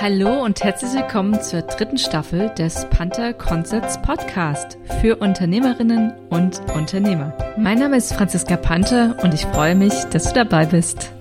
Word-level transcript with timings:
Hallo 0.00 0.42
und 0.44 0.62
herzlich 0.62 0.92
willkommen 0.92 1.40
zur 1.40 1.62
dritten 1.62 1.98
Staffel 1.98 2.50
des 2.50 2.86
Panther 2.90 3.32
Concepts 3.32 4.00
Podcast 4.02 4.76
für 5.00 5.16
Unternehmerinnen 5.16 6.12
und 6.30 6.60
Unternehmer. 6.74 7.32
Mein 7.56 7.78
Name 7.78 7.96
ist 7.96 8.12
Franziska 8.12 8.56
Panther 8.56 9.16
und 9.22 9.32
ich 9.32 9.46
freue 9.46 9.74
mich, 9.74 9.94
dass 10.10 10.24
du 10.24 10.34
dabei 10.34 10.66
bist. 10.66 11.12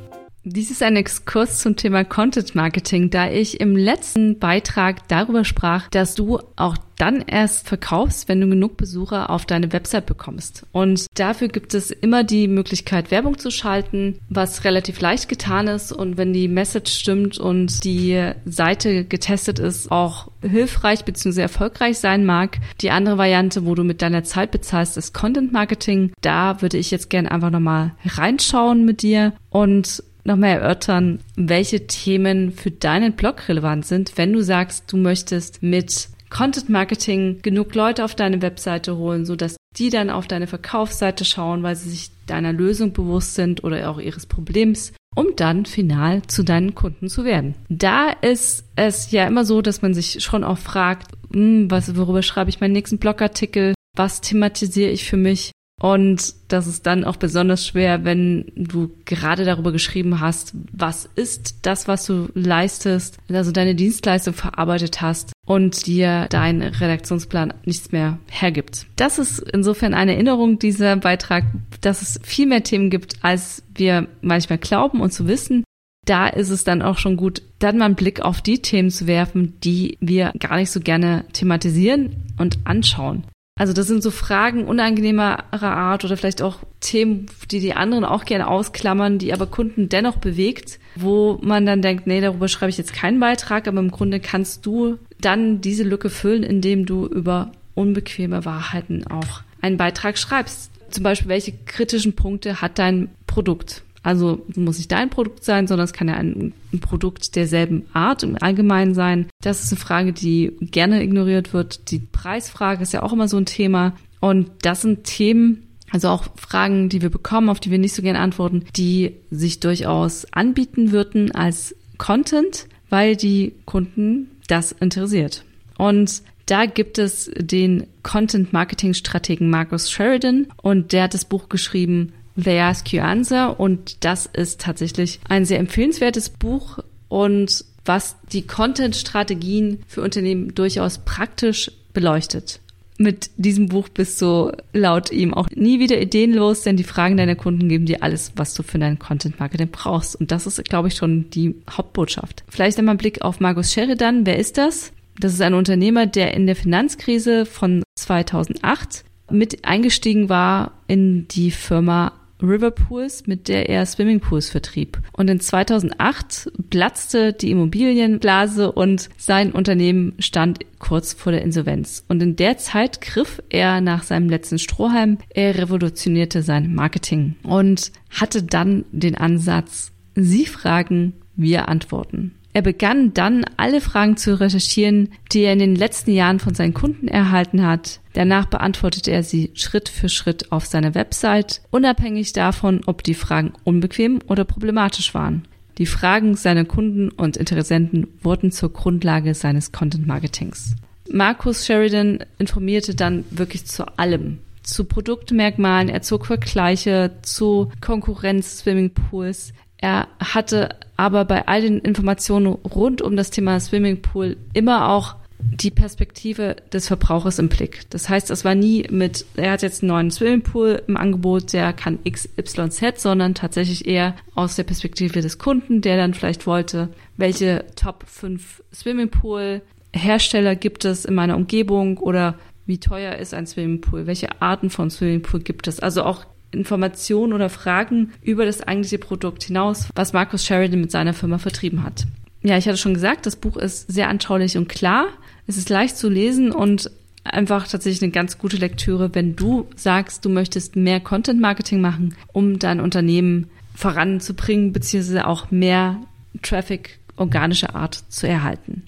Dies 0.46 0.72
ist 0.72 0.84
ein 0.84 0.98
Exkurs 0.98 1.60
zum 1.60 1.78
Thema 1.78 2.04
Content 2.04 2.54
Marketing, 2.54 3.10
da 3.10 3.30
ich 3.32 3.62
im 3.62 3.78
letzten 3.78 4.40
Beitrag 4.40 5.08
darüber 5.08 5.46
sprach, 5.46 5.88
dass 5.88 6.16
du 6.16 6.38
auch 6.58 6.76
dann 6.98 7.22
erst 7.22 7.66
verkaufst, 7.66 8.28
wenn 8.28 8.42
du 8.42 8.50
genug 8.50 8.76
Besucher 8.76 9.30
auf 9.30 9.46
deine 9.46 9.72
Website 9.72 10.06
bekommst. 10.06 10.66
Und 10.74 11.06
dafür 11.16 11.48
gibt 11.48 11.74
es 11.74 11.92
immer 11.92 12.26
die 12.26 12.50
Möglichkeit, 12.50 13.10
Werbung 13.10 13.38
zu 13.38 13.52
schalten, 13.52 14.20
was 14.28 14.66
relativ 14.66 15.00
leicht 15.00 15.30
getan 15.30 15.68
ist 15.68 15.94
und 15.94 16.18
wenn 16.18 16.34
die 16.34 16.50
Message 16.50 16.92
stimmt 16.92 17.38
und 17.38 17.86
die 17.86 18.32
Seite 18.44 19.06
getestet 19.06 19.60
ist, 19.60 19.92
auch 19.92 20.30
hilfreich 20.42 21.06
bzw. 21.06 21.42
erfolgreich 21.42 22.00
sein 22.00 22.26
mag. 22.26 22.60
Die 22.82 22.92
andere 22.92 23.18
Variante, 23.18 23.66
wo 23.66 23.76
du 23.76 23.86
mit 23.86 24.02
deiner 24.02 24.26
Zeit 24.26 24.52
bezahlst, 24.52 24.98
ist 24.98 25.14
Content 25.14 25.54
Marketing. 25.54 26.12
Da 26.20 26.62
würde 26.62 26.78
ich 26.78 26.92
jetzt 26.92 27.10
gerne 27.10 27.32
einfach 27.32 27.50
nochmal 27.50 27.94
reinschauen 28.06 28.84
mit 28.84 29.04
dir 29.04 29.32
und 29.50 30.04
nochmal 30.24 30.52
erörtern, 30.52 31.20
welche 31.36 31.88
Themen 31.88 32.52
für 32.52 32.72
deinen 32.72 33.14
Blog 33.14 33.48
relevant 33.50 33.86
sind, 33.86 34.18
wenn 34.18 34.34
du 34.34 34.42
sagst, 34.42 34.92
du 34.92 34.98
möchtest 34.98 35.62
mit 35.64 36.10
Content 36.30 36.70
Marketing 36.70 37.42
genug 37.42 37.76
Leute 37.76 38.04
auf 38.04 38.16
deine 38.16 38.42
Webseite 38.42 38.98
holen, 38.98 39.26
so 39.26 39.36
dass 39.36 39.56
die 39.78 39.90
dann 39.90 40.10
auf 40.10 40.28
deine 40.28 40.48
Verkaufsseite 40.48 41.26
schauen, 41.26 41.64
weil 41.64 41.76
sie 41.76 41.90
sich 41.90 42.10
deiner 42.26 42.54
Lösung 42.54 42.94
bewusst 42.94 43.36
sind 43.36 43.64
oder 43.64 43.90
auch 43.90 44.00
ihres 44.00 44.26
Problems, 44.26 44.94
um 45.16 45.28
dann 45.36 45.66
final 45.66 46.24
zu 46.24 46.44
deinen 46.44 46.74
Kunden 46.74 47.08
zu 47.08 47.24
werden. 47.24 47.56
Da 47.70 48.10
ist 48.10 48.66
es 48.76 49.12
ja 49.12 49.28
immer 49.28 49.46
so, 49.46 49.62
dass 49.62 49.82
man 49.82 49.94
sich 49.94 50.24
schon 50.24 50.44
auch 50.44 50.58
fragt, 50.58 51.12
hm, 51.32 51.70
was, 51.70 51.96
worüber 51.96 52.22
schreibe 52.22 52.50
ich 52.50 52.62
meinen 52.62 52.74
nächsten 52.74 52.98
Blogartikel? 52.98 53.74
Was 53.96 54.22
thematisiere 54.22 54.92
ich 54.92 55.06
für 55.06 55.18
mich? 55.18 55.52
Und 55.84 56.36
das 56.48 56.66
ist 56.66 56.86
dann 56.86 57.04
auch 57.04 57.18
besonders 57.18 57.68
schwer, 57.68 58.06
wenn 58.06 58.46
du 58.56 58.90
gerade 59.04 59.44
darüber 59.44 59.74
geschrieben 59.74 60.22
hast, 60.22 60.54
was 60.72 61.10
ist 61.16 61.58
das, 61.64 61.90
was 61.90 62.06
du 62.06 62.30
leistest, 62.36 63.18
also 63.30 63.52
deine 63.52 63.76
Dienstleistung 63.76 64.34
verarbeitet 64.34 65.02
hast 65.02 65.34
und 65.46 65.86
dir 65.86 66.28
dein 66.30 66.62
Redaktionsplan 66.62 67.54
nichts 67.66 67.92
mehr 67.92 68.18
hergibt. 68.32 68.86
Das 68.96 69.20
ist 69.20 69.40
insofern 69.40 69.94
eine 69.94 70.14
Erinnerung, 70.14 70.58
dieser 70.58 70.96
Beitrag, 70.96 71.44
dass 71.82 72.02
es 72.02 72.18
viel 72.24 72.46
mehr 72.46 72.64
Themen 72.64 72.90
gibt, 72.90 73.18
als 73.22 73.62
wir 73.76 74.08
manchmal 74.22 74.60
glauben 74.60 75.02
und 75.02 75.12
zu 75.12 75.28
wissen. 75.28 75.66
Da 76.06 76.28
ist 76.28 76.50
es 76.50 76.64
dann 76.64 76.82
auch 76.82 76.98
schon 76.98 77.18
gut, 77.18 77.42
dann 77.60 77.78
mal 77.78 77.86
einen 77.88 77.96
Blick 77.96 78.22
auf 78.22 78.42
die 78.42 78.62
Themen 78.62 78.90
zu 78.90 79.06
werfen, 79.06 79.60
die 79.66 79.98
wir 80.00 80.32
gar 80.40 80.56
nicht 80.56 80.72
so 80.72 80.80
gerne 80.80 81.26
thematisieren 81.34 82.16
und 82.38 82.60
anschauen. 82.64 83.26
Also 83.56 83.72
das 83.72 83.86
sind 83.86 84.02
so 84.02 84.10
Fragen 84.10 84.66
unangenehmerer 84.66 85.44
Art 85.62 86.04
oder 86.04 86.18
vielleicht 86.18 86.42
auch 86.42 86.58
Themen, 86.80 87.28
die 87.52 87.60
die 87.60 87.74
anderen 87.74 88.04
auch 88.04 88.26
gerne 88.26 88.48
ausklammern, 88.48 89.20
die 89.20 89.32
aber 89.32 89.46
Kunden 89.46 89.90
dennoch 89.90 90.18
bewegt, 90.18 90.80
wo 90.96 91.38
man 91.42 91.66
dann 91.66 91.84
denkt, 91.84 92.08
nee, 92.08 92.20
darüber 92.20 92.48
schreibe 92.48 92.72
ich 92.72 92.80
jetzt 92.80 92.94
keinen 92.94 93.20
Beitrag, 93.20 93.68
aber 93.68 93.80
im 93.80 93.92
Grunde 93.92 94.20
kannst 94.20 94.66
du 94.66 94.98
dann 95.22 95.62
diese 95.62 95.84
Lücke 95.84 96.10
füllen, 96.10 96.42
indem 96.42 96.88
du 96.88 97.06
über 97.06 97.52
unbequeme 97.76 98.44
Wahrheiten 98.44 99.06
auch 99.06 99.42
einen 99.62 99.78
Beitrag 99.78 100.18
schreibst. 100.18 100.72
Zum 100.90 101.04
Beispiel, 101.04 101.30
welche 101.30 101.54
kritischen 101.66 102.14
Punkte 102.14 102.60
hat 102.60 102.80
dein 102.80 103.10
Produkt? 103.28 103.84
Also 104.04 104.46
muss 104.56 104.78
nicht 104.78 104.92
dein 104.92 105.10
Produkt 105.10 105.46
sein, 105.46 105.66
sondern 105.66 105.86
es 105.86 105.94
kann 105.94 106.10
ja 106.10 106.16
ein, 106.16 106.54
Produkt 106.82 107.36
derselben 107.36 107.86
Art 107.94 108.24
im 108.24 108.36
Allgemeinen 108.42 108.94
sein. 108.94 109.28
Das 109.42 109.64
ist 109.64 109.72
eine 109.72 109.80
Frage, 109.80 110.12
die 110.12 110.52
gerne 110.60 111.04
ignoriert 111.04 111.54
wird. 111.54 111.92
Die 111.92 112.00
Preisfrage 112.00 112.84
ist 112.84 112.94
ja 112.94 113.04
auch 113.04 113.14
immer 113.14 113.28
so 113.28 113.38
ein 113.38 113.46
Thema. 113.46 113.94
Und 114.20 114.50
das 114.64 114.82
sind 114.82 115.04
Themen, 115.04 115.68
also 115.92 116.10
auch 116.10 116.26
Fragen, 116.36 116.90
die 116.90 117.02
wir 117.02 117.10
bekommen, 117.10 117.50
auf 117.50 117.60
die 117.60 117.72
wir 117.72 117.78
nicht 117.78 117.94
so 117.94 118.02
gerne 118.02 118.20
antworten, 118.20 118.66
die 118.76 119.14
sich 119.30 119.60
durchaus 119.60 120.26
anbieten 120.34 120.92
würden 120.92 121.32
als 121.32 121.76
Content, 121.98 122.68
weil 122.90 123.16
die 123.16 123.54
Kunden 123.66 124.32
das 124.48 124.72
interessiert. 124.72 125.46
Und 125.78 126.24
da 126.48 126.66
gibt 126.66 126.98
es 126.98 127.32
den 127.38 127.88
Content 128.02 128.52
Marketing 128.52 128.94
Strategen 128.94 129.50
Marcus 129.50 129.90
Sheridan 129.90 130.48
und 130.62 130.92
der 130.92 131.04
hat 131.04 131.14
das 131.14 131.26
Buch 131.26 131.50
geschrieben 131.50 132.14
They 132.42 132.60
Ask 132.60 132.92
You 132.92 133.02
Answer 133.02 133.60
und 133.60 134.04
das 134.04 134.26
ist 134.26 134.62
tatsächlich 134.62 135.20
ein 135.30 135.46
sehr 135.46 135.60
empfehlenswertes 135.60 136.30
Buch 136.30 136.80
und 137.08 137.66
was 137.86 138.16
die 138.32 138.48
Content-Strategien 138.48 139.84
für 139.88 140.02
Unternehmen 140.02 140.56
durchaus 140.56 141.00
praktisch 141.00 141.72
beleuchtet. 141.94 142.60
Mit 142.98 143.32
diesem 143.38 143.70
Buch 143.70 143.90
bist 143.90 144.22
du 144.22 144.52
laut 144.72 145.12
ihm 145.12 145.34
auch 145.34 145.50
nie 145.50 145.80
wieder 145.80 146.00
ideenlos, 146.00 146.62
denn 146.62 146.78
die 146.78 146.84
Fragen 146.84 147.18
deiner 147.18 147.36
Kunden 147.36 147.68
geben 147.68 147.86
dir 147.86 148.04
alles, 148.04 148.34
was 148.36 148.54
du 148.54 148.64
für 148.64 148.78
dein 148.78 149.00
Content-Marketing 149.00 149.70
brauchst. 149.72 150.16
Und 150.16 150.32
das 150.32 150.46
ist, 150.46 150.64
glaube 150.66 150.88
ich, 150.88 150.96
schon 150.96 151.30
die 151.32 151.56
Hauptbotschaft. 151.70 152.44
Vielleicht 152.48 152.78
einmal 152.78 152.96
ein 152.96 153.00
Blick 153.00 153.24
auf 153.24 153.40
Markus 153.40 153.74
Sheridan. 153.74 154.26
Wer 154.26 154.38
ist 154.38 154.58
das? 154.58 154.94
Das 155.20 155.34
ist 155.34 155.42
ein 155.42 155.54
Unternehmer, 155.56 156.06
der 156.06 156.34
in 156.34 156.46
der 156.46 156.56
Finanzkrise 156.56 157.46
von 157.46 157.84
2008 157.96 159.04
mit 159.30 159.66
eingestiegen 159.66 160.30
war 160.30 160.72
in 160.88 161.28
die 161.28 161.52
Firma 161.52 162.14
Riverpools, 162.44 163.26
mit 163.26 163.48
der 163.48 163.70
er 163.70 163.86
Swimmingpools 163.86 164.50
vertrieb. 164.50 165.00
Und 165.14 165.30
in 165.30 165.40
2008 165.40 166.52
platzte 166.70 167.34
die 167.34 167.52
Immobilienblase 167.52 168.72
und 168.72 169.10
sein 169.18 169.52
Unternehmen 169.52 170.14
stand 170.20 170.60
kurz 170.80 171.14
vor 171.14 171.32
der 171.32 171.42
Insolvenz. 171.42 172.04
Und 172.08 172.22
in 172.22 172.36
der 172.36 172.58
Zeit 172.58 173.02
griff 173.02 173.42
er 173.50 173.82
nach 173.82 174.04
seinem 174.04 174.30
letzten 174.30 174.60
Strohhalm, 174.60 175.18
er 175.30 175.58
revolutionierte 175.58 176.44
sein 176.44 176.76
Marketing 176.76 177.36
und 177.44 177.92
hatte 178.10 178.44
dann 178.44 178.86
den 178.92 179.16
Ansatz, 179.16 179.92
Sie 180.16 180.46
fragen, 180.46 181.14
wir 181.36 181.70
antworten. 181.70 182.36
Er 182.54 182.62
begann 182.62 183.14
dann, 183.16 183.46
alle 183.58 183.82
Fragen 183.82 184.16
zu 184.16 184.40
recherchieren, 184.40 185.10
die 185.32 185.42
er 185.42 185.54
in 185.54 185.60
den 185.60 185.76
letzten 185.76 186.12
Jahren 186.12 186.40
von 186.40 186.54
seinen 186.54 186.76
Kunden 186.76 187.08
erhalten 187.08 187.66
hat. 187.66 188.00
Danach 188.14 188.46
beantwortete 188.46 189.12
er 189.12 189.24
sie 189.24 189.52
Schritt 189.56 189.90
für 189.90 190.08
Schritt 190.08 190.52
auf 190.52 190.68
seiner 190.68 190.94
Website, 190.94 191.62
unabhängig 191.72 192.34
davon, 192.34 192.82
ob 192.86 193.04
die 193.04 193.16
Fragen 193.16 193.54
unbequem 193.64 194.20
oder 194.28 194.46
problematisch 194.46 195.16
waren. 195.16 195.48
Die 195.80 195.88
Fragen 195.88 196.36
seiner 196.36 196.66
Kunden 196.66 197.10
und 197.10 197.38
Interessenten 197.38 198.08
wurden 198.22 198.52
zur 198.52 198.72
Grundlage 198.72 199.34
seines 199.34 199.72
Content 199.72 200.06
Marketings. 200.06 200.76
Markus 201.12 201.66
Sheridan 201.66 202.20
informierte 202.38 202.94
dann 202.94 203.26
wirklich 203.32 203.66
zu 203.66 203.98
allem. 203.98 204.38
Zu 204.62 204.86
Produktmerkmalen, 204.86 205.90
er 205.90 206.04
zog 206.04 206.28
Vergleiche 206.28 207.12
zu 207.24 207.72
Konkurrenz 207.82 208.60
Swimmingpools. 208.60 209.54
Er 209.84 210.08
hatte 210.18 210.78
aber 210.96 211.26
bei 211.26 211.46
all 211.46 211.62
den 211.62 211.80
Informationen 211.80 212.48
rund 212.48 213.02
um 213.02 213.18
das 213.18 213.32
Thema 213.32 213.60
Swimmingpool 213.60 214.38
immer 214.54 214.88
auch 214.88 215.16
die 215.40 215.72
Perspektive 215.72 216.56
des 216.72 216.88
Verbrauchers 216.88 217.38
im 217.38 217.50
Blick. 217.50 217.82
Das 217.90 218.08
heißt, 218.08 218.32
es 218.32 218.46
war 218.46 218.56
nie 218.56 218.88
mit, 218.90 219.26
er 219.36 219.52
hat 219.52 219.62
jetzt 219.62 219.84
einen 219.84 219.90
neuen 219.90 220.10
Swimmingpool 220.10 220.84
im 220.88 220.96
Angebot, 220.96 221.52
der 221.52 221.74
kann 221.74 222.00
XYZ, 222.10 223.02
sondern 223.02 223.36
tatsächlich 223.36 223.86
eher 223.86 224.16
aus 224.36 224.56
der 224.56 224.64
Perspektive 224.64 225.20
des 225.20 225.38
Kunden, 225.38 225.82
der 225.82 225.98
dann 225.98 226.14
vielleicht 226.14 226.48
wollte, 226.48 226.88
welche 227.18 227.66
Top 227.76 228.06
5 228.08 228.64
Swimmingpool 228.74 229.64
Hersteller 229.94 230.56
gibt 230.56 230.86
es 230.86 231.04
in 231.04 231.14
meiner 231.14 231.36
Umgebung 231.36 231.98
oder 231.98 232.36
wie 232.66 232.78
teuer 232.78 233.16
ist 233.16 233.34
ein 233.34 233.48
Swimmingpool, 233.48 234.08
welche 234.08 234.42
Arten 234.42 234.70
von 234.70 234.90
Swimmingpool 234.90 235.42
gibt 235.42 235.68
es. 235.68 235.82
Also 235.82 236.04
auch 236.04 236.26
Informationen 236.54 237.34
oder 237.34 237.50
Fragen 237.50 238.12
über 238.22 238.46
das 238.46 238.62
eigentliche 238.62 239.00
Produkt 239.00 239.44
hinaus, 239.44 239.90
was 239.96 240.14
Markus 240.14 240.46
Sheridan 240.46 240.82
mit 240.82 240.92
seiner 240.92 241.14
Firma 241.14 241.38
vertrieben 241.38 241.84
hat. 241.84 242.06
Ja, 242.44 242.58
ich 242.58 242.68
hatte 242.68 242.78
schon 242.78 242.94
gesagt, 242.94 243.26
das 243.26 243.36
Buch 243.36 243.58
ist 243.58 243.92
sehr 243.92 244.10
anschaulich 244.10 244.58
und 244.58 244.68
klar. 244.68 245.08
Es 245.48 245.58
ist 245.58 245.70
leicht 245.70 245.98
zu 245.98 246.10
lesen 246.10 246.52
und 246.52 246.92
einfach 247.24 247.68
tatsächlich 247.68 248.04
eine 248.04 248.12
ganz 248.12 248.38
gute 248.38 248.58
Lektüre, 248.58 249.16
wenn 249.16 249.36
du 249.36 249.68
sagst, 249.76 250.26
du 250.26 250.30
möchtest 250.30 250.76
mehr 250.76 251.00
Content 251.00 251.40
Marketing 251.40 251.80
machen, 251.80 252.16
um 252.34 252.60
dein 252.60 252.82
Unternehmen 252.82 253.50
voranzubringen, 253.76 254.74
beziehungsweise 254.74 255.26
auch 255.26 255.52
mehr 255.52 256.02
Traffic 256.42 257.00
organischer 257.16 257.76
Art 257.76 258.04
zu 258.10 258.28
erhalten. 258.28 258.84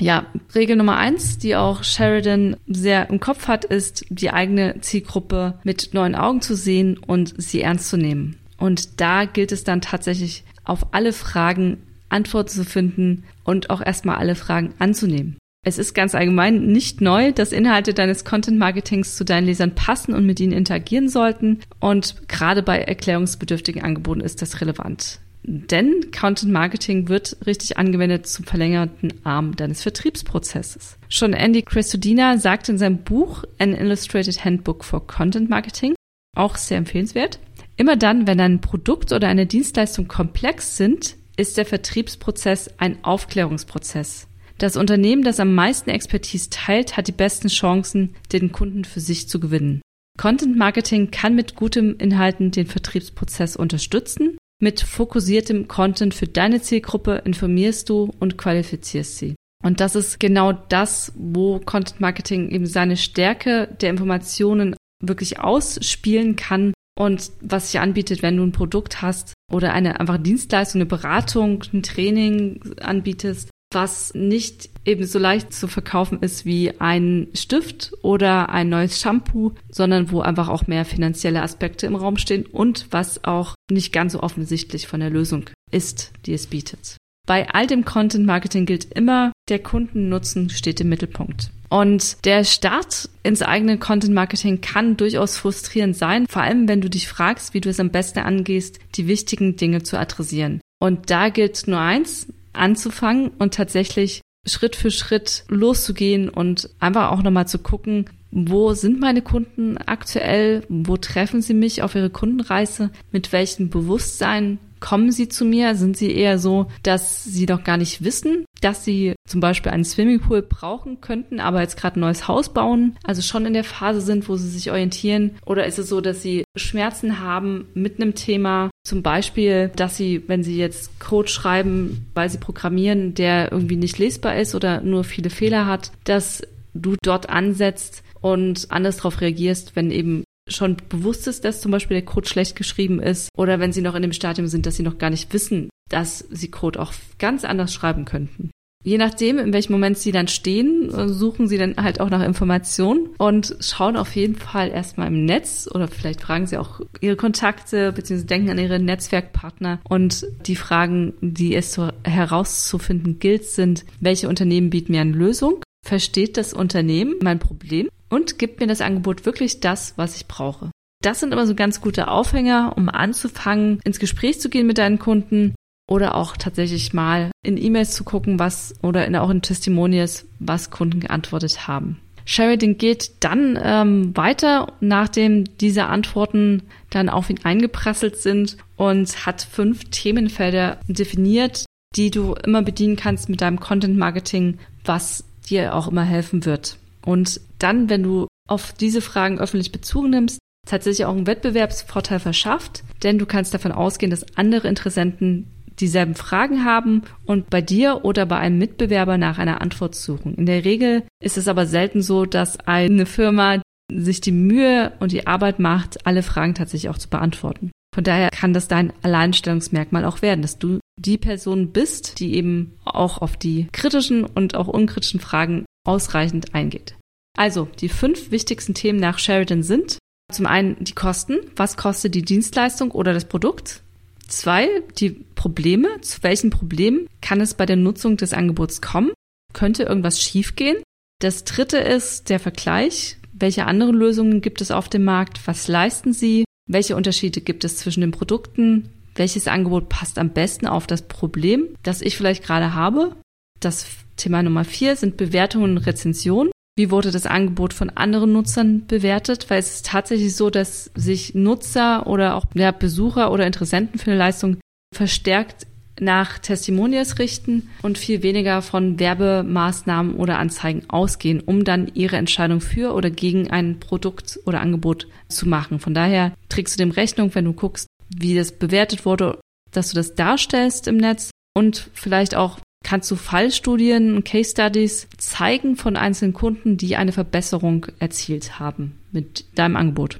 Ja, 0.00 0.26
Regel 0.54 0.76
Nummer 0.76 0.96
eins, 0.96 1.36
die 1.36 1.56
auch 1.56 1.84
Sheridan 1.84 2.56
sehr 2.66 3.10
im 3.10 3.20
Kopf 3.20 3.48
hat, 3.48 3.66
ist, 3.66 4.06
die 4.08 4.30
eigene 4.30 4.80
Zielgruppe 4.80 5.58
mit 5.62 5.90
neuen 5.92 6.14
Augen 6.14 6.40
zu 6.40 6.56
sehen 6.56 6.96
und 6.96 7.34
sie 7.36 7.60
ernst 7.60 7.88
zu 7.90 7.98
nehmen. 7.98 8.38
Und 8.56 9.00
da 9.00 9.26
gilt 9.26 9.52
es 9.52 9.62
dann 9.62 9.82
tatsächlich 9.82 10.44
auf 10.64 10.94
alle 10.94 11.12
Fragen 11.12 11.78
Antworten 12.08 12.50
zu 12.50 12.64
finden 12.64 13.24
und 13.44 13.70
auch 13.70 13.84
erstmal 13.84 14.16
alle 14.16 14.34
Fragen 14.34 14.74
anzunehmen. 14.78 15.36
Es 15.62 15.76
ist 15.76 15.94
ganz 15.94 16.14
allgemein 16.14 16.66
nicht 16.72 17.02
neu, 17.02 17.32
dass 17.32 17.52
Inhalte 17.52 17.92
deines 17.92 18.24
Content 18.24 18.58
Marketings 18.58 19.16
zu 19.16 19.24
deinen 19.24 19.44
Lesern 19.44 19.74
passen 19.74 20.14
und 20.14 20.24
mit 20.24 20.40
ihnen 20.40 20.52
interagieren 20.52 21.10
sollten. 21.10 21.60
Und 21.78 22.28
gerade 22.28 22.62
bei 22.62 22.78
erklärungsbedürftigen 22.78 23.82
Angeboten 23.82 24.22
ist 24.22 24.40
das 24.40 24.62
relevant. 24.62 25.20
Denn 25.52 26.12
Content 26.12 26.52
Marketing 26.52 27.08
wird 27.08 27.36
richtig 27.44 27.76
angewendet 27.76 28.28
zum 28.28 28.44
verlängerten 28.44 29.12
Arm 29.24 29.56
deines 29.56 29.82
Vertriebsprozesses. 29.82 30.96
Schon 31.08 31.32
Andy 31.32 31.62
Crestodina 31.62 32.38
sagt 32.38 32.68
in 32.68 32.78
seinem 32.78 32.98
Buch 32.98 33.42
An 33.58 33.74
Illustrated 33.74 34.44
Handbook 34.44 34.84
for 34.84 35.04
Content 35.08 35.50
Marketing, 35.50 35.96
auch 36.36 36.54
sehr 36.54 36.78
empfehlenswert, 36.78 37.40
immer 37.76 37.96
dann, 37.96 38.28
wenn 38.28 38.38
ein 38.38 38.60
Produkt 38.60 39.12
oder 39.12 39.26
eine 39.26 39.46
Dienstleistung 39.46 40.06
komplex 40.06 40.76
sind, 40.76 41.16
ist 41.36 41.56
der 41.56 41.66
Vertriebsprozess 41.66 42.70
ein 42.78 43.02
Aufklärungsprozess. 43.02 44.28
Das 44.58 44.76
Unternehmen, 44.76 45.24
das 45.24 45.40
am 45.40 45.52
meisten 45.52 45.90
Expertise 45.90 46.50
teilt, 46.50 46.96
hat 46.96 47.08
die 47.08 47.12
besten 47.12 47.48
Chancen, 47.48 48.14
den 48.32 48.52
Kunden 48.52 48.84
für 48.84 49.00
sich 49.00 49.28
zu 49.28 49.40
gewinnen. 49.40 49.82
Content 50.16 50.56
Marketing 50.56 51.10
kann 51.10 51.34
mit 51.34 51.56
gutem 51.56 51.96
Inhalten 51.98 52.52
den 52.52 52.66
Vertriebsprozess 52.66 53.56
unterstützen. 53.56 54.36
Mit 54.62 54.80
fokussiertem 54.80 55.68
Content 55.68 56.12
für 56.12 56.26
deine 56.26 56.60
Zielgruppe 56.60 57.22
informierst 57.24 57.88
du 57.88 58.10
und 58.20 58.36
qualifizierst 58.36 59.16
sie. 59.16 59.34
Und 59.64 59.80
das 59.80 59.96
ist 59.96 60.20
genau 60.20 60.52
das, 60.52 61.12
wo 61.16 61.58
Content 61.60 62.00
Marketing 62.00 62.50
eben 62.50 62.66
seine 62.66 62.96
Stärke 62.96 63.74
der 63.80 63.90
Informationen 63.90 64.76
wirklich 65.02 65.40
ausspielen 65.40 66.36
kann 66.36 66.74
und 66.98 67.30
was 67.40 67.70
sich 67.70 67.80
anbietet, 67.80 68.22
wenn 68.22 68.36
du 68.36 68.42
ein 68.42 68.52
Produkt 68.52 69.00
hast 69.00 69.32
oder 69.50 69.72
eine 69.72 70.00
einfach 70.00 70.18
Dienstleistung, 70.18 70.82
eine 70.82 70.86
Beratung, 70.86 71.64
ein 71.72 71.82
Training 71.82 72.60
anbietest, 72.80 73.49
was 73.72 74.12
nicht 74.14 74.68
eben 74.84 75.06
so 75.06 75.18
leicht 75.18 75.52
zu 75.52 75.68
verkaufen 75.68 76.20
ist 76.20 76.44
wie 76.44 76.80
ein 76.80 77.28
Stift 77.34 77.92
oder 78.02 78.48
ein 78.48 78.68
neues 78.68 79.00
Shampoo, 79.00 79.52
sondern 79.70 80.10
wo 80.10 80.20
einfach 80.20 80.48
auch 80.48 80.66
mehr 80.66 80.84
finanzielle 80.84 81.42
Aspekte 81.42 81.86
im 81.86 81.94
Raum 81.94 82.16
stehen 82.16 82.46
und 82.46 82.86
was 82.90 83.24
auch 83.24 83.54
nicht 83.70 83.92
ganz 83.92 84.14
so 84.14 84.22
offensichtlich 84.22 84.88
von 84.88 85.00
der 85.00 85.10
Lösung 85.10 85.48
ist, 85.70 86.12
die 86.26 86.34
es 86.34 86.48
bietet. 86.48 86.96
Bei 87.26 87.48
all 87.50 87.66
dem 87.66 87.84
Content 87.84 88.26
Marketing 88.26 88.66
gilt 88.66 88.92
immer, 88.92 89.32
der 89.48 89.60
Kundennutzen 89.60 90.50
steht 90.50 90.80
im 90.80 90.88
Mittelpunkt. 90.88 91.50
Und 91.68 92.24
der 92.24 92.42
Start 92.42 93.08
ins 93.22 93.42
eigene 93.42 93.78
Content 93.78 94.12
Marketing 94.12 94.60
kann 94.60 94.96
durchaus 94.96 95.36
frustrierend 95.36 95.96
sein, 95.96 96.26
vor 96.28 96.42
allem 96.42 96.66
wenn 96.66 96.80
du 96.80 96.90
dich 96.90 97.06
fragst, 97.06 97.54
wie 97.54 97.60
du 97.60 97.68
es 97.68 97.78
am 97.78 97.90
besten 97.90 98.18
angehst, 98.18 98.80
die 98.96 99.06
wichtigen 99.06 99.54
Dinge 99.54 99.84
zu 99.84 99.96
adressieren. 99.96 100.60
Und 100.80 101.10
da 101.10 101.28
gilt 101.28 101.68
nur 101.68 101.78
eins, 101.78 102.26
anzufangen 102.52 103.28
und 103.38 103.54
tatsächlich 103.54 104.20
Schritt 104.46 104.76
für 104.76 104.90
Schritt 104.90 105.44
loszugehen 105.48 106.28
und 106.28 106.70
einfach 106.80 107.10
auch 107.10 107.22
nochmal 107.22 107.46
zu 107.46 107.58
gucken, 107.58 108.06
wo 108.30 108.74
sind 108.74 109.00
meine 109.00 109.22
Kunden 109.22 109.76
aktuell? 109.78 110.62
Wo 110.68 110.96
treffen 110.96 111.42
sie 111.42 111.54
mich 111.54 111.82
auf 111.82 111.94
ihre 111.94 112.10
Kundenreise? 112.10 112.90
Mit 113.10 113.32
welchem 113.32 113.70
Bewusstsein 113.70 114.58
kommen 114.78 115.10
sie 115.10 115.28
zu 115.28 115.44
mir? 115.44 115.74
Sind 115.74 115.96
sie 115.96 116.12
eher 116.12 116.38
so, 116.38 116.66
dass 116.82 117.24
sie 117.24 117.46
doch 117.46 117.64
gar 117.64 117.76
nicht 117.76 118.04
wissen, 118.04 118.44
dass 118.60 118.84
sie 118.84 119.14
zum 119.26 119.40
Beispiel 119.40 119.72
einen 119.72 119.84
Swimmingpool 119.84 120.42
brauchen 120.42 121.00
könnten, 121.00 121.40
aber 121.40 121.60
jetzt 121.60 121.76
gerade 121.76 121.98
ein 121.98 122.02
neues 122.02 122.28
Haus 122.28 122.52
bauen, 122.52 122.96
also 123.04 123.20
schon 123.20 123.46
in 123.46 123.52
der 123.52 123.64
Phase 123.64 124.00
sind, 124.00 124.28
wo 124.28 124.36
sie 124.36 124.48
sich 124.48 124.70
orientieren? 124.70 125.32
Oder 125.44 125.66
ist 125.66 125.78
es 125.78 125.88
so, 125.88 126.00
dass 126.00 126.22
sie 126.22 126.44
Schmerzen 126.56 127.20
haben 127.20 127.66
mit 127.74 128.00
einem 128.00 128.14
Thema, 128.14 128.69
zum 128.84 129.02
Beispiel, 129.02 129.70
dass 129.76 129.96
sie, 129.96 130.22
wenn 130.26 130.42
sie 130.42 130.56
jetzt 130.56 130.98
Code 131.00 131.28
schreiben, 131.28 132.06
weil 132.14 132.30
sie 132.30 132.38
programmieren, 132.38 133.14
der 133.14 133.52
irgendwie 133.52 133.76
nicht 133.76 133.98
lesbar 133.98 134.36
ist 134.36 134.54
oder 134.54 134.80
nur 134.80 135.04
viele 135.04 135.30
Fehler 135.30 135.66
hat, 135.66 135.92
dass 136.04 136.42
du 136.74 136.96
dort 137.02 137.28
ansetzt 137.28 138.02
und 138.20 138.70
anders 138.70 138.98
darauf 138.98 139.20
reagierst, 139.20 139.76
wenn 139.76 139.90
eben 139.90 140.24
schon 140.48 140.76
bewusst 140.88 141.26
ist, 141.28 141.44
dass 141.44 141.60
zum 141.60 141.70
Beispiel 141.70 141.96
der 141.96 142.04
Code 142.04 142.28
schlecht 142.28 142.56
geschrieben 142.56 143.00
ist 143.00 143.28
oder 143.36 143.60
wenn 143.60 143.72
sie 143.72 143.82
noch 143.82 143.94
in 143.94 144.02
dem 144.02 144.12
Stadium 144.12 144.48
sind, 144.48 144.66
dass 144.66 144.76
sie 144.76 144.82
noch 144.82 144.98
gar 144.98 145.10
nicht 145.10 145.32
wissen, 145.32 145.70
dass 145.88 146.24
sie 146.30 146.50
Code 146.50 146.80
auch 146.80 146.92
ganz 147.18 147.44
anders 147.44 147.72
schreiben 147.72 148.04
könnten. 148.04 148.49
Je 148.82 148.96
nachdem, 148.96 149.38
in 149.38 149.52
welchem 149.52 149.72
Moment 149.72 149.98
sie 149.98 150.10
dann 150.10 150.26
stehen, 150.26 150.90
suchen 151.08 151.48
sie 151.48 151.58
dann 151.58 151.76
halt 151.76 152.00
auch 152.00 152.08
nach 152.08 152.22
Informationen 152.24 153.10
und 153.18 153.54
schauen 153.60 153.96
auf 153.96 154.16
jeden 154.16 154.36
Fall 154.36 154.70
erstmal 154.70 155.08
im 155.08 155.26
Netz 155.26 155.68
oder 155.70 155.86
vielleicht 155.86 156.22
fragen 156.22 156.46
sie 156.46 156.56
auch 156.56 156.80
ihre 157.00 157.16
Kontakte 157.16 157.92
bzw. 157.92 158.24
denken 158.24 158.50
an 158.50 158.58
ihre 158.58 158.78
Netzwerkpartner 158.78 159.80
und 159.86 160.26
die 160.46 160.56
Fragen, 160.56 161.12
die 161.20 161.54
es 161.54 161.78
herauszufinden 162.04 163.18
gilt, 163.18 163.44
sind, 163.44 163.84
welche 164.00 164.28
Unternehmen 164.28 164.70
bieten 164.70 164.92
mir 164.92 165.02
eine 165.02 165.12
Lösung? 165.12 165.62
Versteht 165.86 166.38
das 166.38 166.54
Unternehmen 166.54 167.16
mein 167.20 167.38
Problem? 167.38 167.88
und 168.10 168.38
gibt 168.38 168.60
mir 168.60 168.66
das 168.66 168.82
Angebot 168.82 169.24
wirklich 169.24 169.60
das, 169.60 169.94
was 169.96 170.16
ich 170.16 170.26
brauche. 170.26 170.70
Das 171.02 171.20
sind 171.20 171.32
immer 171.32 171.46
so 171.46 171.54
ganz 171.54 171.80
gute 171.80 172.08
Aufhänger, 172.08 172.74
um 172.76 172.90
anzufangen, 172.90 173.80
ins 173.84 173.98
Gespräch 173.98 174.38
zu 174.38 174.50
gehen 174.50 174.66
mit 174.66 174.76
deinen 174.76 174.98
Kunden 174.98 175.54
oder 175.90 176.14
auch 176.14 176.36
tatsächlich 176.36 176.94
mal 176.94 177.30
in 177.42 177.58
E-Mails 177.58 177.92
zu 177.92 178.04
gucken, 178.04 178.38
was 178.38 178.74
oder 178.80 179.06
in, 179.06 179.16
auch 179.16 179.28
in 179.28 179.42
Testimonials, 179.42 180.26
was 180.38 180.70
Kunden 180.70 181.00
geantwortet 181.00 181.66
haben. 181.66 182.00
Sheridan 182.24 182.78
geht 182.78 183.24
dann 183.24 183.58
ähm, 183.60 184.16
weiter, 184.16 184.72
nachdem 184.80 185.44
diese 185.58 185.86
Antworten 185.86 186.62
dann 186.90 187.08
auf 187.08 187.28
ihn 187.28 187.40
eingeprasselt 187.42 188.16
sind 188.18 188.56
und 188.76 189.26
hat 189.26 189.42
fünf 189.42 189.84
Themenfelder 189.90 190.78
definiert, 190.86 191.64
die 191.96 192.12
du 192.12 192.34
immer 192.34 192.62
bedienen 192.62 192.94
kannst 192.94 193.28
mit 193.28 193.40
deinem 193.40 193.58
Content 193.58 193.98
Marketing, 193.98 194.58
was 194.84 195.24
dir 195.48 195.74
auch 195.74 195.88
immer 195.88 196.04
helfen 196.04 196.44
wird. 196.44 196.76
Und 197.04 197.40
dann, 197.58 197.90
wenn 197.90 198.04
du 198.04 198.28
auf 198.48 198.72
diese 198.74 199.00
Fragen 199.00 199.40
öffentlich 199.40 199.72
Bezug 199.72 200.06
nimmst, 200.06 200.38
tatsächlich 200.68 201.06
auch 201.06 201.16
einen 201.16 201.26
Wettbewerbsvorteil 201.26 202.20
verschafft, 202.20 202.84
denn 203.02 203.18
du 203.18 203.26
kannst 203.26 203.54
davon 203.54 203.72
ausgehen, 203.72 204.10
dass 204.10 204.36
andere 204.36 204.68
Interessenten 204.68 205.46
dieselben 205.80 206.14
Fragen 206.14 206.64
haben 206.64 207.02
und 207.24 207.50
bei 207.50 207.60
dir 207.60 208.04
oder 208.04 208.26
bei 208.26 208.38
einem 208.38 208.58
Mitbewerber 208.58 209.18
nach 209.18 209.38
einer 209.38 209.60
Antwort 209.60 209.94
suchen. 209.94 210.34
In 210.34 210.46
der 210.46 210.64
Regel 210.64 211.02
ist 211.22 211.38
es 211.38 211.48
aber 211.48 211.66
selten 211.66 212.02
so, 212.02 212.26
dass 212.26 212.60
eine 212.60 213.06
Firma 213.06 213.60
sich 213.92 214.20
die 214.20 214.32
Mühe 214.32 214.92
und 215.00 215.12
die 215.12 215.26
Arbeit 215.26 215.58
macht, 215.58 216.06
alle 216.06 216.22
Fragen 216.22 216.54
tatsächlich 216.54 216.90
auch 216.90 216.98
zu 216.98 217.08
beantworten. 217.08 217.70
Von 217.92 218.04
daher 218.04 218.30
kann 218.30 218.52
das 218.52 218.68
dein 218.68 218.92
Alleinstellungsmerkmal 219.02 220.04
auch 220.04 220.22
werden, 220.22 220.42
dass 220.42 220.58
du 220.58 220.78
die 220.98 221.18
Person 221.18 221.72
bist, 221.72 222.20
die 222.20 222.34
eben 222.34 222.78
auch 222.84 223.18
auf 223.20 223.36
die 223.36 223.66
kritischen 223.72 224.24
und 224.24 224.54
auch 224.54 224.68
unkritischen 224.68 225.18
Fragen 225.18 225.64
ausreichend 225.84 226.54
eingeht. 226.54 226.96
Also, 227.36 227.68
die 227.80 227.88
fünf 227.88 228.30
wichtigsten 228.30 228.74
Themen 228.74 229.00
nach 229.00 229.18
Sheridan 229.18 229.62
sind 229.62 229.98
zum 230.30 230.46
einen 230.46 230.76
die 230.82 230.94
Kosten. 230.94 231.38
Was 231.56 231.76
kostet 231.76 232.14
die 232.14 232.22
Dienstleistung 232.22 232.92
oder 232.92 233.12
das 233.12 233.24
Produkt? 233.24 233.82
Zwei, 234.30 234.68
die 234.98 235.10
Probleme. 235.10 236.00
Zu 236.02 236.22
welchen 236.22 236.50
Problemen 236.50 237.08
kann 237.20 237.40
es 237.40 237.54
bei 237.54 237.66
der 237.66 237.76
Nutzung 237.76 238.16
des 238.16 238.32
Angebots 238.32 238.80
kommen? 238.80 239.10
Könnte 239.52 239.82
irgendwas 239.82 240.22
schiefgehen? 240.22 240.76
Das 241.20 241.44
dritte 241.44 241.78
ist 241.78 242.30
der 242.30 242.38
Vergleich. 242.38 243.18
Welche 243.32 243.66
anderen 243.66 243.96
Lösungen 243.96 244.40
gibt 244.40 244.60
es 244.60 244.70
auf 244.70 244.88
dem 244.88 245.04
Markt? 245.04 245.40
Was 245.46 245.66
leisten 245.66 246.12
sie? 246.12 246.44
Welche 246.68 246.94
Unterschiede 246.94 247.40
gibt 247.40 247.64
es 247.64 247.78
zwischen 247.78 248.02
den 248.02 248.12
Produkten? 248.12 248.88
Welches 249.16 249.48
Angebot 249.48 249.88
passt 249.88 250.18
am 250.18 250.30
besten 250.30 250.68
auf 250.68 250.86
das 250.86 251.02
Problem, 251.02 251.66
das 251.82 252.00
ich 252.00 252.16
vielleicht 252.16 252.44
gerade 252.44 252.74
habe? 252.74 253.16
Das 253.58 253.86
Thema 254.16 254.42
Nummer 254.42 254.64
vier 254.64 254.94
sind 254.94 255.16
Bewertungen 255.16 255.76
und 255.76 255.78
Rezensionen. 255.78 256.52
Wie 256.76 256.90
wurde 256.90 257.10
das 257.10 257.26
Angebot 257.26 257.74
von 257.74 257.90
anderen 257.90 258.32
Nutzern 258.32 258.86
bewertet? 258.86 259.50
Weil 259.50 259.58
es 259.58 259.74
ist 259.74 259.86
tatsächlich 259.86 260.34
so, 260.34 260.50
dass 260.50 260.90
sich 260.94 261.34
Nutzer 261.34 262.06
oder 262.06 262.36
auch 262.36 262.44
ja, 262.54 262.70
Besucher 262.70 263.32
oder 263.32 263.46
Interessenten 263.46 263.98
für 263.98 264.10
eine 264.10 264.18
Leistung 264.18 264.58
verstärkt 264.94 265.66
nach 266.00 266.38
Testimonials 266.38 267.18
richten 267.18 267.68
und 267.82 267.98
viel 267.98 268.22
weniger 268.22 268.62
von 268.62 268.98
Werbemaßnahmen 268.98 270.14
oder 270.14 270.38
Anzeigen 270.38 270.88
ausgehen, 270.88 271.40
um 271.40 271.64
dann 271.64 271.90
ihre 271.94 272.16
Entscheidung 272.16 272.60
für 272.60 272.94
oder 272.94 273.10
gegen 273.10 273.50
ein 273.50 273.80
Produkt 273.80 274.40
oder 274.46 274.60
Angebot 274.60 275.06
zu 275.28 275.46
machen. 275.46 275.78
Von 275.78 275.94
daher 275.94 276.32
trägst 276.48 276.74
du 276.74 276.78
dem 276.78 276.90
Rechnung, 276.90 277.34
wenn 277.34 277.44
du 277.44 277.52
guckst, 277.52 277.86
wie 278.08 278.34
das 278.34 278.52
bewertet 278.52 279.04
wurde, 279.04 279.38
dass 279.70 279.90
du 279.90 279.94
das 279.94 280.14
darstellst 280.14 280.88
im 280.88 280.96
Netz 280.96 281.30
und 281.54 281.90
vielleicht 281.92 282.34
auch 282.34 282.58
kannst 282.82 283.10
du 283.10 283.16
Fallstudien 283.16 284.16
und 284.16 284.24
Case 284.24 284.50
Studies 284.50 285.06
zeigen 285.18 285.76
von 285.76 285.96
einzelnen 285.96 286.32
Kunden, 286.32 286.76
die 286.76 286.96
eine 286.96 287.12
Verbesserung 287.12 287.86
erzielt 287.98 288.58
haben 288.58 288.98
mit 289.12 289.44
deinem 289.54 289.76
Angebot. 289.76 290.18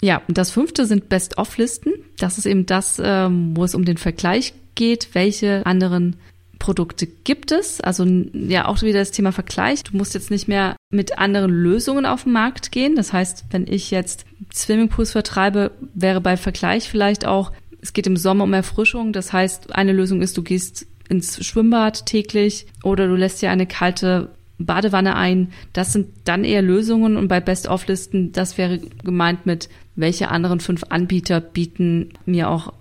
Ja, 0.00 0.22
und 0.28 0.36
das 0.36 0.50
fünfte 0.50 0.86
sind 0.86 1.08
Best-of-Listen. 1.08 1.92
Das 2.18 2.38
ist 2.38 2.46
eben 2.46 2.66
das, 2.66 3.00
ähm, 3.02 3.56
wo 3.56 3.64
es 3.64 3.74
um 3.74 3.84
den 3.84 3.96
Vergleich 3.96 4.52
geht, 4.74 5.14
welche 5.14 5.64
anderen 5.64 6.16
Produkte 6.58 7.06
gibt 7.06 7.50
es. 7.50 7.80
Also 7.80 8.04
ja, 8.04 8.66
auch 8.66 8.82
wieder 8.82 8.98
das 8.98 9.10
Thema 9.10 9.32
Vergleich. 9.32 9.82
Du 9.84 9.96
musst 9.96 10.14
jetzt 10.14 10.30
nicht 10.30 10.48
mehr 10.48 10.76
mit 10.90 11.18
anderen 11.18 11.50
Lösungen 11.50 12.06
auf 12.06 12.24
den 12.24 12.32
Markt 12.32 12.72
gehen. 12.72 12.94
Das 12.94 13.12
heißt, 13.12 13.46
wenn 13.50 13.66
ich 13.66 13.90
jetzt 13.90 14.24
Swimmingpools 14.54 15.12
vertreibe, 15.12 15.72
wäre 15.94 16.20
bei 16.20 16.36
Vergleich 16.36 16.88
vielleicht 16.88 17.24
auch, 17.24 17.52
es 17.80 17.92
geht 17.92 18.06
im 18.06 18.16
Sommer 18.16 18.44
um 18.44 18.52
Erfrischung. 18.52 19.12
Das 19.12 19.32
heißt, 19.32 19.74
eine 19.74 19.92
Lösung 19.92 20.22
ist, 20.22 20.36
du 20.36 20.42
gehst 20.42 20.86
ins 21.08 21.44
Schwimmbad 21.44 22.06
täglich 22.06 22.66
oder 22.82 23.06
du 23.06 23.14
lässt 23.14 23.42
dir 23.42 23.50
eine 23.50 23.66
kalte 23.66 24.30
Badewanne 24.58 25.16
ein. 25.16 25.52
Das 25.72 25.92
sind 25.92 26.08
dann 26.24 26.44
eher 26.44 26.62
Lösungen 26.62 27.16
und 27.16 27.28
bei 27.28 27.40
Best-of-Listen, 27.40 28.32
das 28.32 28.58
wäre 28.58 28.78
gemeint 29.04 29.46
mit, 29.46 29.68
welche 29.94 30.28
anderen 30.28 30.60
fünf 30.60 30.84
Anbieter 30.88 31.40
bieten 31.40 32.10
mir 32.24 32.48
auch 32.48 32.72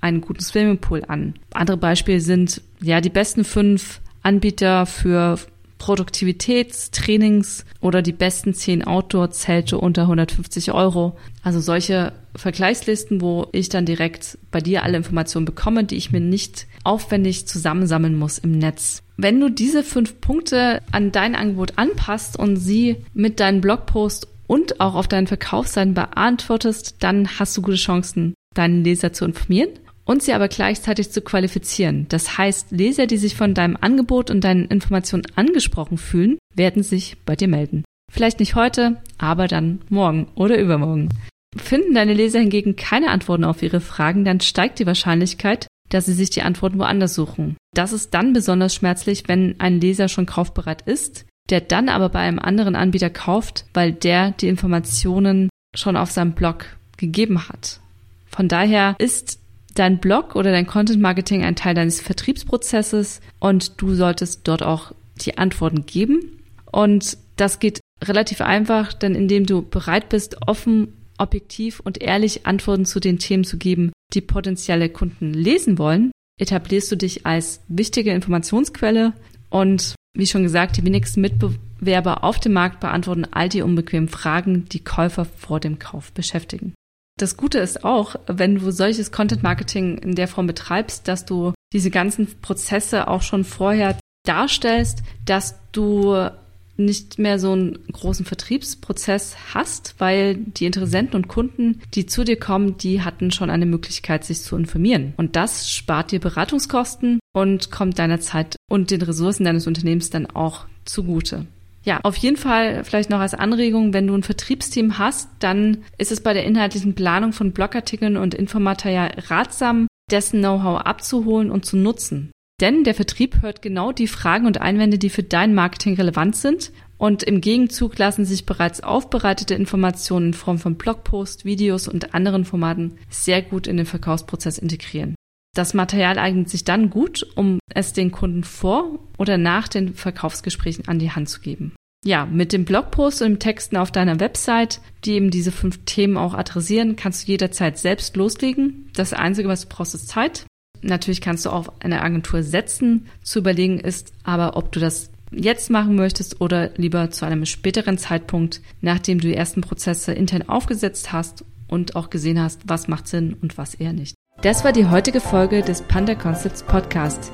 einen 0.00 0.20
guten 0.20 0.40
Swimmingpool 0.40 1.04
an. 1.08 1.34
Andere 1.52 1.76
Beispiele 1.76 2.20
sind 2.20 2.60
ja 2.80 3.00
die 3.00 3.10
besten 3.10 3.44
fünf 3.44 4.00
Anbieter 4.22 4.86
für 4.86 5.38
Produktivitätstrainings 5.84 7.66
oder 7.82 8.00
die 8.00 8.12
besten 8.12 8.54
zehn 8.54 8.84
Outdoor-Zelte 8.84 9.76
unter 9.76 10.02
150 10.02 10.72
Euro. 10.72 11.18
Also 11.42 11.60
solche 11.60 12.14
Vergleichslisten, 12.34 13.20
wo 13.20 13.48
ich 13.52 13.68
dann 13.68 13.84
direkt 13.84 14.38
bei 14.50 14.62
dir 14.62 14.82
alle 14.82 14.96
Informationen 14.96 15.44
bekomme, 15.44 15.84
die 15.84 15.96
ich 15.96 16.10
mir 16.10 16.20
nicht 16.20 16.66
aufwendig 16.84 17.46
zusammensammeln 17.46 18.18
muss 18.18 18.38
im 18.38 18.52
Netz. 18.52 19.02
Wenn 19.18 19.38
du 19.38 19.50
diese 19.50 19.82
fünf 19.82 20.22
Punkte 20.22 20.80
an 20.90 21.12
dein 21.12 21.34
Angebot 21.34 21.74
anpasst 21.76 22.38
und 22.38 22.56
sie 22.56 22.96
mit 23.12 23.38
deinem 23.38 23.60
Blogpost 23.60 24.26
und 24.46 24.80
auch 24.80 24.94
auf 24.94 25.06
deinen 25.06 25.26
Verkaufsseiten 25.26 25.92
beantwortest, 25.92 26.96
dann 27.00 27.38
hast 27.38 27.58
du 27.58 27.60
gute 27.60 27.76
Chancen, 27.76 28.32
deinen 28.54 28.84
Leser 28.84 29.12
zu 29.12 29.26
informieren 29.26 29.68
und 30.04 30.22
sie 30.22 30.32
aber 30.32 30.48
gleichzeitig 30.48 31.10
zu 31.10 31.20
qualifizieren. 31.22 32.06
Das 32.08 32.38
heißt, 32.38 32.70
Leser, 32.70 33.06
die 33.06 33.16
sich 33.16 33.36
von 33.36 33.54
deinem 33.54 33.76
Angebot 33.80 34.30
und 34.30 34.42
deinen 34.42 34.66
Informationen 34.66 35.26
angesprochen 35.34 35.98
fühlen, 35.98 36.38
werden 36.54 36.82
sich 36.82 37.16
bei 37.24 37.36
dir 37.36 37.48
melden. 37.48 37.84
Vielleicht 38.12 38.40
nicht 38.40 38.54
heute, 38.54 39.02
aber 39.18 39.48
dann 39.48 39.80
morgen 39.88 40.28
oder 40.34 40.58
übermorgen. 40.58 41.08
Finden 41.56 41.94
deine 41.94 42.14
Leser 42.14 42.40
hingegen 42.40 42.76
keine 42.76 43.10
Antworten 43.10 43.44
auf 43.44 43.62
ihre 43.62 43.80
Fragen, 43.80 44.24
dann 44.24 44.40
steigt 44.40 44.78
die 44.78 44.86
Wahrscheinlichkeit, 44.86 45.66
dass 45.88 46.06
sie 46.06 46.12
sich 46.12 46.30
die 46.30 46.42
Antworten 46.42 46.78
woanders 46.78 47.14
suchen. 47.14 47.56
Das 47.74 47.92
ist 47.92 48.14
dann 48.14 48.32
besonders 48.32 48.74
schmerzlich, 48.74 49.24
wenn 49.26 49.56
ein 49.60 49.80
Leser 49.80 50.08
schon 50.08 50.26
kaufbereit 50.26 50.82
ist, 50.82 51.26
der 51.50 51.60
dann 51.60 51.88
aber 51.88 52.08
bei 52.08 52.20
einem 52.20 52.38
anderen 52.38 52.74
Anbieter 52.76 53.10
kauft, 53.10 53.66
weil 53.74 53.92
der 53.92 54.32
die 54.32 54.48
Informationen 54.48 55.50
schon 55.74 55.96
auf 55.96 56.10
seinem 56.10 56.32
Blog 56.32 56.66
gegeben 56.96 57.48
hat. 57.48 57.80
Von 58.26 58.48
daher 58.48 58.96
ist 58.98 59.38
dein 59.74 59.98
Blog 59.98 60.36
oder 60.36 60.52
dein 60.52 60.66
Content 60.66 61.00
Marketing 61.00 61.42
ein 61.42 61.56
Teil 61.56 61.74
deines 61.74 62.00
Vertriebsprozesses 62.00 63.20
und 63.40 63.80
du 63.80 63.94
solltest 63.94 64.46
dort 64.46 64.62
auch 64.62 64.92
die 65.20 65.38
Antworten 65.38 65.86
geben. 65.86 66.42
Und 66.70 67.18
das 67.36 67.58
geht 67.58 67.80
relativ 68.02 68.40
einfach, 68.40 68.92
denn 68.92 69.14
indem 69.14 69.46
du 69.46 69.62
bereit 69.62 70.08
bist, 70.08 70.36
offen, 70.46 70.94
objektiv 71.18 71.80
und 71.80 72.02
ehrlich 72.02 72.46
Antworten 72.46 72.84
zu 72.84 73.00
den 73.00 73.18
Themen 73.18 73.44
zu 73.44 73.56
geben, 73.56 73.92
die 74.12 74.20
potenzielle 74.20 74.88
Kunden 74.88 75.32
lesen 75.32 75.78
wollen, 75.78 76.10
etablierst 76.40 76.90
du 76.90 76.96
dich 76.96 77.26
als 77.26 77.60
wichtige 77.68 78.12
Informationsquelle 78.12 79.12
und 79.50 79.94
wie 80.16 80.26
schon 80.26 80.42
gesagt, 80.42 80.76
die 80.76 80.84
wenigsten 80.84 81.20
Mitbewerber 81.20 82.22
auf 82.22 82.38
dem 82.38 82.52
Markt 82.52 82.80
beantworten 82.80 83.26
all 83.30 83.48
die 83.48 83.62
unbequemen 83.62 84.08
Fragen, 84.08 84.66
die 84.68 84.82
Käufer 84.82 85.24
vor 85.24 85.60
dem 85.60 85.78
Kauf 85.78 86.12
beschäftigen. 86.12 86.74
Das 87.16 87.36
Gute 87.36 87.58
ist 87.58 87.84
auch, 87.84 88.16
wenn 88.26 88.56
du 88.56 88.70
solches 88.72 89.12
Content 89.12 89.42
Marketing 89.42 89.98
in 89.98 90.14
der 90.16 90.26
Form 90.26 90.46
betreibst, 90.46 91.06
dass 91.06 91.24
du 91.24 91.52
diese 91.72 91.90
ganzen 91.90 92.40
Prozesse 92.40 93.06
auch 93.08 93.22
schon 93.22 93.44
vorher 93.44 93.96
darstellst, 94.24 95.02
dass 95.24 95.54
du 95.72 96.28
nicht 96.76 97.20
mehr 97.20 97.38
so 97.38 97.52
einen 97.52 97.78
großen 97.92 98.26
Vertriebsprozess 98.26 99.36
hast, 99.54 99.94
weil 99.98 100.34
die 100.34 100.66
Interessenten 100.66 101.14
und 101.14 101.28
Kunden, 101.28 101.80
die 101.94 102.06
zu 102.06 102.24
dir 102.24 102.38
kommen, 102.38 102.78
die 102.78 103.02
hatten 103.02 103.30
schon 103.30 103.50
eine 103.50 103.66
Möglichkeit, 103.66 104.24
sich 104.24 104.40
zu 104.40 104.56
informieren. 104.56 105.14
Und 105.16 105.36
das 105.36 105.70
spart 105.70 106.10
dir 106.10 106.18
Beratungskosten 106.18 107.20
und 107.32 107.70
kommt 107.70 107.98
deiner 108.00 108.20
Zeit 108.20 108.56
und 108.68 108.90
den 108.90 109.02
Ressourcen 109.02 109.44
deines 109.44 109.68
Unternehmens 109.68 110.10
dann 110.10 110.26
auch 110.26 110.66
zugute. 110.84 111.46
Ja, 111.84 112.00
auf 112.02 112.16
jeden 112.16 112.38
Fall 112.38 112.82
vielleicht 112.82 113.10
noch 113.10 113.20
als 113.20 113.34
Anregung, 113.34 113.92
wenn 113.92 114.06
du 114.06 114.14
ein 114.14 114.22
Vertriebsteam 114.22 114.98
hast, 114.98 115.28
dann 115.38 115.84
ist 115.98 116.10
es 116.10 116.22
bei 116.22 116.32
der 116.32 116.44
inhaltlichen 116.44 116.94
Planung 116.94 117.32
von 117.32 117.52
Blogartikeln 117.52 118.16
und 118.16 118.34
Infomaterial 118.34 119.12
ratsam, 119.28 119.86
dessen 120.10 120.40
Know-how 120.40 120.80
abzuholen 120.80 121.50
und 121.50 121.66
zu 121.66 121.76
nutzen. 121.76 122.30
Denn 122.60 122.84
der 122.84 122.94
Vertrieb 122.94 123.42
hört 123.42 123.60
genau 123.60 123.92
die 123.92 124.06
Fragen 124.06 124.46
und 124.46 124.60
Einwände, 124.60 124.96
die 124.96 125.10
für 125.10 125.22
dein 125.22 125.54
Marketing 125.54 125.94
relevant 125.94 126.36
sind. 126.36 126.72
Und 126.96 127.22
im 127.22 127.40
Gegenzug 127.40 127.98
lassen 127.98 128.24
sich 128.24 128.46
bereits 128.46 128.80
aufbereitete 128.80 129.54
Informationen 129.54 130.28
in 130.28 130.34
Form 130.34 130.58
von 130.58 130.76
Blogposts, 130.76 131.44
Videos 131.44 131.88
und 131.88 132.14
anderen 132.14 132.44
Formaten 132.44 132.96
sehr 133.10 133.42
gut 133.42 133.66
in 133.66 133.76
den 133.76 133.86
Verkaufsprozess 133.86 134.56
integrieren. 134.56 135.16
Das 135.54 135.72
Material 135.72 136.18
eignet 136.18 136.50
sich 136.50 136.64
dann 136.64 136.90
gut, 136.90 137.26
um 137.36 137.60
es 137.72 137.92
den 137.92 138.10
Kunden 138.10 138.44
vor 138.44 138.98
oder 139.18 139.38
nach 139.38 139.68
den 139.68 139.94
Verkaufsgesprächen 139.94 140.88
an 140.88 140.98
die 140.98 141.12
Hand 141.12 141.28
zu 141.28 141.40
geben. 141.40 141.74
Ja, 142.04 142.26
mit 142.26 142.52
dem 142.52 142.66
Blogpost 142.66 143.22
und 143.22 143.28
dem 143.28 143.38
Texten 143.38 143.78
auf 143.78 143.90
deiner 143.90 144.20
Website, 144.20 144.80
die 145.04 145.12
eben 145.12 145.30
diese 145.30 145.52
fünf 145.52 145.84
Themen 145.86 146.18
auch 146.18 146.34
adressieren, 146.34 146.96
kannst 146.96 147.26
du 147.26 147.32
jederzeit 147.32 147.78
selbst 147.78 148.16
loslegen. 148.16 148.90
Das 148.94 149.14
Einzige, 149.14 149.48
was 149.48 149.62
du 149.62 149.68
brauchst, 149.74 149.94
ist 149.94 150.08
Zeit. 150.08 150.44
Natürlich 150.82 151.22
kannst 151.22 151.46
du 151.46 151.50
auch 151.50 151.72
eine 151.80 152.02
Agentur 152.02 152.42
setzen. 152.42 153.06
Zu 153.22 153.38
überlegen 153.38 153.80
ist 153.80 154.12
aber, 154.22 154.56
ob 154.56 154.70
du 154.72 154.80
das 154.80 155.10
jetzt 155.30 155.70
machen 155.70 155.94
möchtest 155.94 156.42
oder 156.42 156.70
lieber 156.76 157.10
zu 157.10 157.24
einem 157.24 157.46
späteren 157.46 157.96
Zeitpunkt, 157.96 158.60
nachdem 158.82 159.18
du 159.18 159.28
die 159.28 159.34
ersten 159.34 159.62
Prozesse 159.62 160.12
intern 160.12 160.46
aufgesetzt 160.46 161.10
hast 161.10 161.44
und 161.68 161.96
auch 161.96 162.10
gesehen 162.10 162.38
hast, 162.38 162.68
was 162.68 162.86
macht 162.86 163.08
Sinn 163.08 163.34
und 163.40 163.56
was 163.56 163.74
eher 163.74 163.94
nicht. 163.94 164.14
Das 164.44 164.62
war 164.62 164.72
die 164.72 164.84
heutige 164.84 165.20
Folge 165.20 165.62
des 165.62 165.80
Panda 165.80 166.14
Concepts 166.14 166.62
Podcast. 166.64 167.32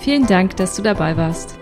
Vielen 0.00 0.26
Dank, 0.26 0.56
dass 0.56 0.74
du 0.74 0.80
dabei 0.80 1.14
warst. 1.14 1.58